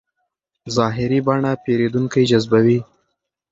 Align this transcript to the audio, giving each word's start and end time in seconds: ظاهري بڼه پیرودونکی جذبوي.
ظاهري 0.75 1.19
بڼه 1.27 1.51
پیرودونکی 1.63 2.23
جذبوي. 2.31 2.79